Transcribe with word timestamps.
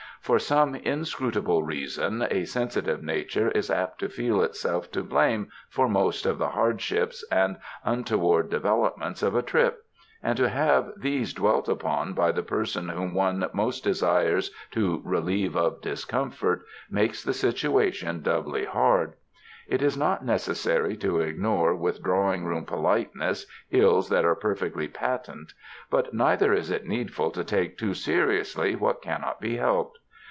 For 0.23 0.37
some 0.37 0.75
inscrutable 0.75 1.63
reason, 1.63 2.27
a 2.29 2.45
sensitive 2.45 3.01
nature 3.01 3.49
is 3.51 3.71
apt 3.71 3.99
to 4.01 4.07
feel 4.07 4.43
itself 4.43 4.91
to 4.91 5.01
blame 5.01 5.49
for 5.67 5.89
most 5.89 6.27
of 6.27 6.37
the 6.37 6.49
hardships 6.49 7.25
and 7.31 7.57
untoward 7.83 8.51
developments 8.51 9.23
of 9.23 9.33
a 9.35 9.41
trip; 9.41 9.83
and 10.21 10.37
to 10.37 10.47
have 10.47 10.91
these 10.95 11.33
dwelt 11.33 11.67
upon 11.67 12.13
by 12.13 12.31
the 12.31 12.43
person 12.43 12.89
whom 12.89 13.15
one 13.15 13.49
most 13.51 13.83
desires 13.83 14.51
to 14.69 15.01
relieve 15.03 15.57
of 15.57 15.81
discomfort, 15.81 16.61
makes 16.87 17.23
the 17.23 17.33
situation 17.33 18.21
doubly 18.21 18.65
hard. 18.65 19.13
It 19.67 19.81
is 19.81 19.97
not 19.97 20.23
neces 20.23 20.57
sary 20.57 20.97
to 20.97 21.19
ignore 21.19 21.75
with 21.75 22.03
drawing 22.03 22.45
room 22.45 22.65
politeness 22.65 23.47
ills 23.71 24.09
that 24.09 24.23
are 24.23 24.35
perfectly 24.35 24.87
patent; 24.87 25.53
but 25.89 26.13
neither 26.13 26.53
is 26.53 26.69
it 26.69 26.85
needful 26.85 27.31
to 27.31 27.43
take 27.43 27.75
too 27.75 27.95
seriously 27.95 28.75
what 28.75 29.01
cannot 29.01 29.41
be 29.41 29.57
helped. 29.57 29.97